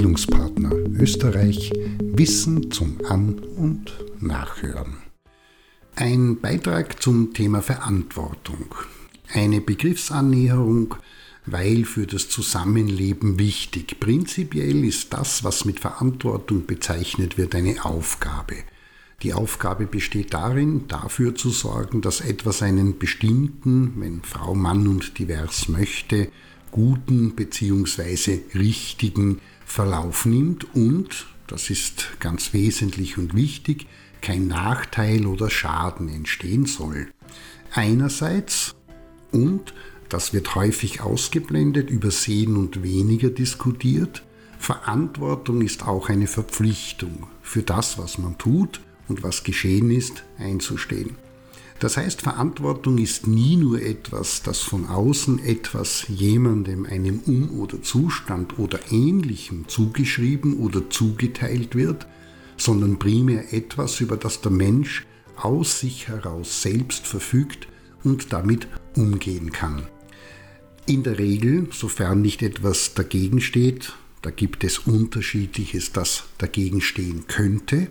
Bildungspartner 0.00 0.72
Österreich 0.98 1.70
Wissen 2.02 2.70
zum 2.70 2.96
An- 3.06 3.38
und 3.38 3.92
Nachhören. 4.18 4.96
Ein 5.94 6.40
Beitrag 6.40 7.02
zum 7.02 7.34
Thema 7.34 7.60
Verantwortung. 7.60 8.74
Eine 9.30 9.60
Begriffsannäherung, 9.60 10.94
weil 11.44 11.84
für 11.84 12.06
das 12.06 12.30
Zusammenleben 12.30 13.38
wichtig. 13.38 14.00
Prinzipiell 14.00 14.86
ist 14.86 15.12
das, 15.12 15.44
was 15.44 15.66
mit 15.66 15.80
Verantwortung 15.80 16.64
bezeichnet 16.64 17.36
wird, 17.36 17.54
eine 17.54 17.84
Aufgabe. 17.84 18.54
Die 19.22 19.34
Aufgabe 19.34 19.84
besteht 19.84 20.32
darin, 20.32 20.88
dafür 20.88 21.34
zu 21.34 21.50
sorgen, 21.50 22.00
dass 22.00 22.22
etwas 22.22 22.62
einen 22.62 22.98
bestimmten, 22.98 24.00
wenn 24.00 24.22
Frau, 24.22 24.54
Mann 24.54 24.88
und 24.88 25.18
divers 25.18 25.68
möchte, 25.68 26.30
guten 26.70 27.34
bzw. 27.34 28.40
richtigen 28.54 29.40
Verlauf 29.64 30.26
nimmt 30.26 30.74
und, 30.74 31.26
das 31.46 31.70
ist 31.70 32.08
ganz 32.20 32.52
wesentlich 32.52 33.18
und 33.18 33.34
wichtig, 33.34 33.86
kein 34.20 34.48
Nachteil 34.48 35.26
oder 35.26 35.50
Schaden 35.50 36.08
entstehen 36.08 36.66
soll. 36.66 37.08
Einerseits 37.72 38.74
und, 39.32 39.74
das 40.08 40.32
wird 40.32 40.54
häufig 40.54 41.00
ausgeblendet, 41.00 41.88
übersehen 41.88 42.56
und 42.56 42.82
weniger 42.82 43.30
diskutiert, 43.30 44.24
Verantwortung 44.58 45.62
ist 45.62 45.86
auch 45.86 46.08
eine 46.08 46.26
Verpflichtung, 46.26 47.28
für 47.42 47.62
das, 47.62 47.96
was 47.96 48.18
man 48.18 48.36
tut 48.36 48.80
und 49.08 49.22
was 49.22 49.44
geschehen 49.44 49.90
ist, 49.90 50.24
einzustehen. 50.38 51.16
Das 51.80 51.96
heißt, 51.96 52.20
Verantwortung 52.20 52.98
ist 52.98 53.26
nie 53.26 53.56
nur 53.56 53.80
etwas, 53.80 54.42
das 54.42 54.60
von 54.60 54.86
außen 54.86 55.42
etwas 55.42 56.04
jemandem, 56.08 56.84
einem 56.84 57.20
Um- 57.20 57.58
oder 57.58 57.82
Zustand 57.82 58.58
oder 58.58 58.78
ähnlichem 58.92 59.66
zugeschrieben 59.66 60.58
oder 60.58 60.90
zugeteilt 60.90 61.74
wird, 61.74 62.06
sondern 62.58 62.98
primär 62.98 63.54
etwas, 63.54 64.00
über 64.00 64.18
das 64.18 64.42
der 64.42 64.52
Mensch 64.52 65.06
aus 65.36 65.80
sich 65.80 66.08
heraus 66.08 66.60
selbst 66.60 67.06
verfügt 67.06 67.66
und 68.04 68.34
damit 68.34 68.68
umgehen 68.94 69.50
kann. 69.50 69.84
In 70.84 71.02
der 71.02 71.18
Regel, 71.18 71.68
sofern 71.72 72.20
nicht 72.20 72.42
etwas 72.42 72.92
dagegen 72.92 73.40
steht, 73.40 73.94
da 74.20 74.30
gibt 74.30 74.64
es 74.64 74.80
unterschiedliches, 74.80 75.92
das 75.92 76.24
dagegen 76.36 76.82
stehen 76.82 77.26
könnte, 77.26 77.88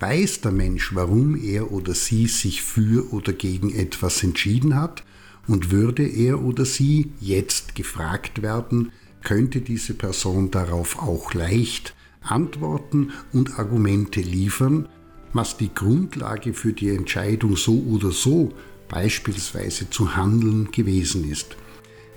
Weiß 0.00 0.42
der 0.42 0.52
Mensch, 0.52 0.94
warum 0.94 1.34
er 1.34 1.72
oder 1.72 1.92
sie 1.92 2.28
sich 2.28 2.62
für 2.62 3.12
oder 3.12 3.32
gegen 3.32 3.74
etwas 3.74 4.22
entschieden 4.22 4.76
hat 4.76 5.02
und 5.48 5.72
würde 5.72 6.06
er 6.06 6.40
oder 6.40 6.64
sie 6.64 7.10
jetzt 7.18 7.74
gefragt 7.74 8.40
werden, 8.40 8.92
könnte 9.24 9.60
diese 9.60 9.94
Person 9.94 10.52
darauf 10.52 11.02
auch 11.02 11.34
leicht 11.34 11.96
antworten 12.20 13.10
und 13.32 13.58
Argumente 13.58 14.20
liefern, 14.20 14.88
was 15.32 15.56
die 15.56 15.74
Grundlage 15.74 16.54
für 16.54 16.72
die 16.72 16.90
Entscheidung 16.90 17.56
so 17.56 17.82
oder 17.82 18.12
so 18.12 18.52
beispielsweise 18.88 19.90
zu 19.90 20.14
handeln 20.14 20.70
gewesen 20.70 21.28
ist. 21.28 21.56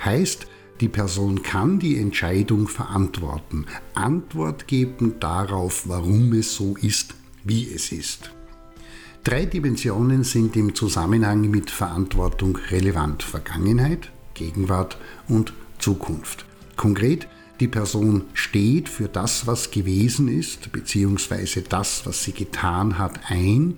Heißt, 0.05 0.45
die 0.81 0.89
Person 0.89 1.41
kann 1.41 1.79
die 1.79 1.97
Entscheidung 1.97 2.67
verantworten, 2.67 3.65
Antwort 3.95 4.67
geben 4.67 5.15
darauf, 5.19 5.87
warum 5.87 6.33
es 6.33 6.53
so 6.53 6.75
ist, 6.77 7.15
wie 7.43 7.71
es 7.73 7.91
ist. 7.91 8.31
Drei 9.23 9.45
Dimensionen 9.45 10.23
sind 10.23 10.55
im 10.55 10.73
Zusammenhang 10.73 11.41
mit 11.49 11.69
Verantwortung 11.69 12.57
relevant. 12.71 13.21
Vergangenheit, 13.21 14.11
Gegenwart 14.33 14.97
und 15.27 15.53
Zukunft. 15.77 16.45
Konkret, 16.75 17.27
die 17.59 17.67
Person 17.67 18.23
steht 18.33 18.89
für 18.89 19.07
das, 19.07 19.45
was 19.45 19.69
gewesen 19.69 20.27
ist, 20.27 20.71
beziehungsweise 20.71 21.61
das, 21.61 22.07
was 22.07 22.23
sie 22.23 22.31
getan 22.31 22.97
hat, 22.97 23.19
ein. 23.29 23.77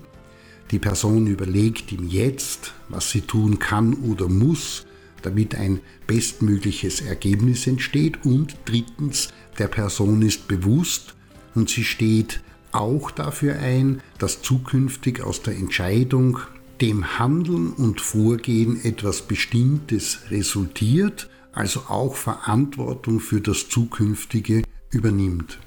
Die 0.70 0.78
Person 0.78 1.26
überlegt 1.26 1.92
im 1.92 2.08
Jetzt, 2.08 2.72
was 2.88 3.10
sie 3.10 3.20
tun 3.20 3.58
kann 3.58 3.92
oder 3.92 4.30
muss, 4.30 4.86
damit 5.20 5.54
ein 5.54 5.80
bestmögliches 6.06 7.02
Ergebnis 7.02 7.66
entsteht. 7.66 8.24
Und 8.24 8.56
drittens, 8.64 9.28
der 9.58 9.68
Person 9.68 10.22
ist 10.22 10.48
bewusst 10.48 11.14
und 11.54 11.68
sie 11.68 11.84
steht 11.84 12.40
auch 12.74 13.10
dafür 13.10 13.58
ein, 13.58 14.00
dass 14.18 14.42
zukünftig 14.42 15.22
aus 15.22 15.42
der 15.42 15.56
Entscheidung, 15.56 16.38
dem 16.80 17.18
Handeln 17.18 17.72
und 17.72 18.00
Vorgehen 18.00 18.84
etwas 18.84 19.22
Bestimmtes 19.22 20.20
resultiert, 20.30 21.28
also 21.52 21.80
auch 21.88 22.16
Verantwortung 22.16 23.20
für 23.20 23.40
das 23.40 23.68
Zukünftige 23.68 24.62
übernimmt. 24.90 25.58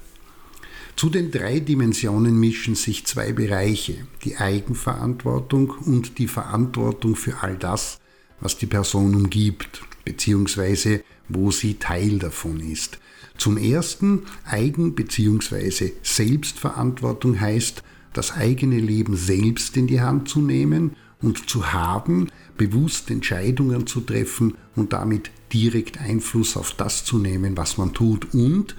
Zu 0.96 1.10
den 1.10 1.30
drei 1.30 1.60
Dimensionen 1.60 2.38
mischen 2.38 2.74
sich 2.74 3.06
zwei 3.06 3.32
Bereiche, 3.32 3.94
die 4.24 4.36
Eigenverantwortung 4.36 5.70
und 5.70 6.18
die 6.18 6.26
Verantwortung 6.26 7.14
für 7.14 7.42
all 7.42 7.56
das, 7.56 8.00
was 8.40 8.56
die 8.56 8.66
Person 8.66 9.14
umgibt, 9.14 9.82
beziehungsweise 10.04 11.02
wo 11.28 11.50
sie 11.50 11.74
Teil 11.74 12.18
davon 12.18 12.60
ist. 12.60 12.98
Zum 13.36 13.56
Ersten 13.56 14.22
Eigen- 14.44 14.94
bzw. 14.94 15.92
Selbstverantwortung 16.02 17.40
heißt, 17.40 17.82
das 18.12 18.32
eigene 18.32 18.80
Leben 18.80 19.16
selbst 19.16 19.76
in 19.76 19.86
die 19.86 20.00
Hand 20.00 20.28
zu 20.28 20.40
nehmen 20.40 20.96
und 21.20 21.48
zu 21.48 21.72
haben, 21.72 22.28
bewusst 22.56 23.10
Entscheidungen 23.10 23.86
zu 23.86 24.00
treffen 24.00 24.54
und 24.74 24.92
damit 24.92 25.30
direkt 25.52 26.00
Einfluss 26.00 26.56
auf 26.56 26.72
das 26.72 27.04
zu 27.04 27.18
nehmen, 27.18 27.56
was 27.56 27.78
man 27.78 27.92
tut. 27.92 28.34
Und 28.34 28.74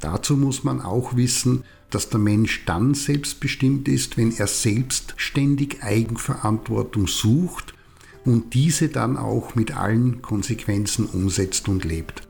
dazu 0.00 0.36
muss 0.36 0.62
man 0.62 0.80
auch 0.80 1.16
wissen, 1.16 1.64
dass 1.90 2.08
der 2.08 2.20
Mensch 2.20 2.64
dann 2.64 2.94
selbstbestimmt 2.94 3.88
ist, 3.88 4.16
wenn 4.16 4.36
er 4.36 4.46
selbstständig 4.46 5.82
Eigenverantwortung 5.82 7.06
sucht 7.06 7.75
und 8.26 8.54
diese 8.54 8.88
dann 8.88 9.16
auch 9.16 9.54
mit 9.54 9.76
allen 9.76 10.20
Konsequenzen 10.20 11.06
umsetzt 11.06 11.68
und 11.68 11.84
lebt. 11.84 12.26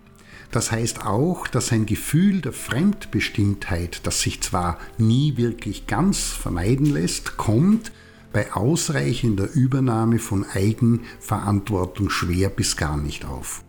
Das 0.53 0.71
heißt 0.71 1.05
auch, 1.05 1.49
dass 1.49 1.73
ein 1.73 1.87
Gefühl 1.87 2.41
der 2.41 2.53
Fremdbestimmtheit, 2.53 4.01
das 4.07 4.21
sich 4.21 4.41
zwar 4.41 4.79
nie 4.97 5.37
wirklich 5.37 5.87
ganz 5.87 6.21
vermeiden 6.21 6.87
lässt, 6.87 7.37
kommt 7.37 7.93
bei 8.33 8.53
ausreichender 8.53 9.51
Übernahme 9.53 10.19
von 10.19 10.45
Eigenverantwortung 10.45 12.11
schwer 12.11 12.51
bis 12.51 12.77
gar 12.77 12.97
nicht 12.97 13.25
auf. 13.25 13.65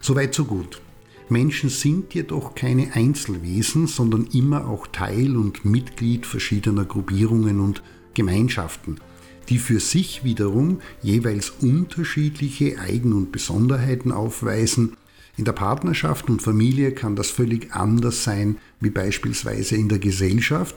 Soweit 0.00 0.34
so 0.34 0.44
gut. 0.44 0.80
Menschen 1.28 1.70
sind 1.70 2.14
jedoch 2.14 2.54
keine 2.54 2.94
Einzelwesen, 2.94 3.88
sondern 3.88 4.28
immer 4.32 4.68
auch 4.68 4.86
Teil 4.86 5.36
und 5.36 5.64
Mitglied 5.64 6.24
verschiedener 6.24 6.84
Gruppierungen 6.84 7.58
und 7.58 7.82
Gemeinschaften, 8.14 9.00
die 9.48 9.58
für 9.58 9.80
sich 9.80 10.24
wiederum 10.24 10.80
jeweils 11.02 11.50
unterschiedliche 11.50 12.78
Eigen- 12.78 13.12
und 13.12 13.32
Besonderheiten 13.32 14.12
aufweisen 14.12 14.96
in 15.36 15.44
der 15.44 15.52
Partnerschaft 15.52 16.30
und 16.30 16.42
Familie 16.42 16.92
kann 16.92 17.14
das 17.14 17.30
völlig 17.30 17.72
anders 17.74 18.24
sein 18.24 18.56
wie 18.80 18.90
beispielsweise 18.90 19.76
in 19.76 19.88
der 19.88 19.98
Gesellschaft 19.98 20.76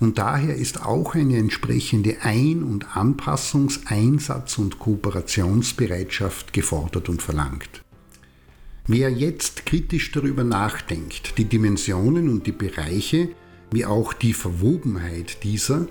und 0.00 0.18
daher 0.18 0.54
ist 0.54 0.84
auch 0.84 1.14
eine 1.14 1.36
entsprechende 1.36 2.22
Ein- 2.22 2.62
und 2.62 2.96
Anpassungs-, 2.96 3.86
Einsatz- 3.86 4.58
und 4.58 4.78
Kooperationsbereitschaft 4.78 6.52
gefordert 6.52 7.08
und 7.08 7.20
verlangt. 7.20 7.82
Wer 8.86 9.10
jetzt 9.10 9.66
kritisch 9.66 10.12
darüber 10.12 10.44
nachdenkt, 10.44 11.36
die 11.36 11.44
Dimensionen 11.44 12.28
und 12.28 12.46
die 12.46 12.52
Bereiche, 12.52 13.28
wie 13.70 13.84
auch 13.84 14.12
die 14.12 14.32
Verwobenheit 14.32 15.42
dieser, 15.44 15.86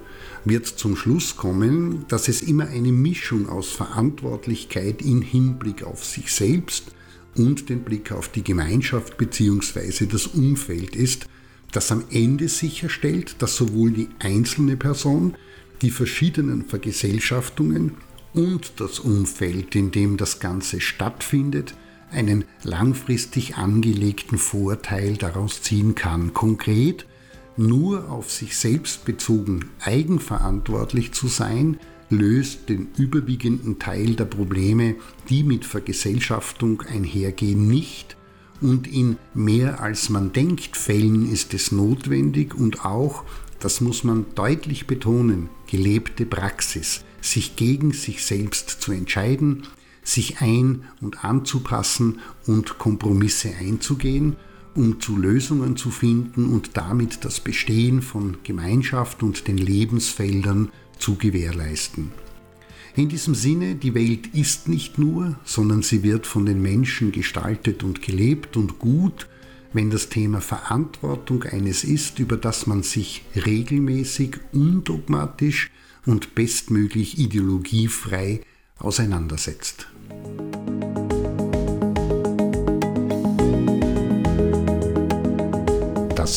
wird 0.46 0.66
zum 0.66 0.96
Schluss 0.96 1.38
kommen, 1.38 2.06
dass 2.08 2.28
es 2.28 2.42
immer 2.42 2.68
eine 2.68 2.92
Mischung 2.92 3.50
aus 3.50 3.70
Verantwortlichkeit 3.70 5.02
in 5.02 5.22
Hinblick 5.22 5.84
auf 5.84 6.04
sich 6.04 6.32
selbst 6.32 6.92
und 7.36 7.70
den 7.70 7.84
Blick 7.84 8.12
auf 8.12 8.30
die 8.30 8.44
Gemeinschaft 8.44 9.18
bzw. 9.18 10.06
das 10.06 10.28
Umfeld 10.28 10.96
ist, 10.96 11.28
das 11.72 11.92
am 11.92 12.04
Ende 12.10 12.48
sicherstellt, 12.48 13.36
dass 13.40 13.56
sowohl 13.56 13.92
die 13.92 14.10
einzelne 14.20 14.78
Person, 14.78 15.36
die 15.82 15.92
verschiedenen 15.92 16.66
Vergesellschaftungen 16.66 17.92
und 18.34 18.74
das 18.80 19.00
Umfeld, 19.00 19.76
in 19.76 19.92
dem 19.92 20.18
das 20.18 20.40
Ganze 20.40 20.82
stattfindet, 20.82 21.76
einen 22.12 22.46
langfristig 22.64 23.58
angelegten 23.58 24.38
Vorteil 24.38 25.18
daraus 25.18 25.62
ziehen 25.62 25.94
kann. 25.94 26.34
Konkret, 26.34 27.06
nur 27.58 28.10
auf 28.10 28.32
sich 28.32 28.56
selbst 28.56 29.06
bezogen 29.06 29.66
eigenverantwortlich 29.82 31.12
zu 31.12 31.28
sein, 31.28 31.80
löst 32.10 32.70
den 32.70 32.88
überwiegenden 32.98 33.80
Teil 33.80 34.16
der 34.16 34.26
Probleme, 34.26 34.96
die 35.30 35.44
mit 35.44 35.66
Vergesellschaftung 35.66 36.82
einhergehen, 36.82 37.68
nicht. 37.68 38.16
Und 38.62 38.88
in 38.88 39.18
mehr 39.34 39.82
als 39.82 40.10
man 40.10 40.32
denkt 40.32 40.78
Fällen 40.78 41.32
ist 41.32 41.54
es 41.54 41.72
notwendig 41.72 42.56
und 42.56 42.86
auch, 42.86 43.24
das 43.60 43.82
muss 43.82 44.04
man 44.04 44.26
deutlich 44.36 44.88
betonen, 44.88 45.50
gelebte 45.70 46.26
Praxis, 46.26 47.04
sich 47.22 47.56
gegen 47.56 47.92
sich 47.92 48.24
selbst 48.24 48.70
zu 48.82 48.92
entscheiden, 48.92 49.64
sich 50.04 50.42
ein- 50.42 50.84
und 51.02 51.26
anzupassen 51.26 52.20
und 52.46 52.78
Kompromisse 52.78 53.50
einzugehen 53.60 54.38
um 54.78 55.02
zu 55.02 55.18
Lösungen 55.18 55.76
zu 55.76 55.90
finden 55.90 56.46
und 56.46 56.78
damit 56.78 57.26
das 57.26 57.40
Bestehen 57.40 58.04
von 58.04 58.38
Gemeinschaft 58.44 59.24
und 59.24 59.48
den 59.48 59.58
Lebensfeldern 59.58 60.70
zu 61.00 61.16
gewährleisten. 61.16 62.12
In 62.96 63.10
diesem 63.10 63.34
Sinne, 63.36 63.76
die 63.76 63.96
Welt 63.96 64.28
ist 64.34 64.68
nicht 64.68 64.98
nur, 65.00 65.40
sondern 65.44 65.82
sie 65.82 66.04
wird 66.04 66.28
von 66.28 66.46
den 66.46 66.62
Menschen 66.62 67.12
gestaltet 67.12 67.84
und 67.84 68.02
gelebt 68.02 68.56
und 68.56 68.78
gut, 68.80 69.28
wenn 69.74 69.90
das 69.90 70.10
Thema 70.10 70.42
Verantwortung 70.42 71.44
eines 71.44 71.84
ist, 71.84 72.20
über 72.20 72.38
das 72.38 72.68
man 72.68 72.84
sich 72.84 73.24
regelmäßig, 73.36 74.38
undogmatisch 74.52 75.72
und 76.06 76.36
bestmöglich 76.36 77.18
ideologiefrei 77.18 78.42
auseinandersetzt. 78.80 79.88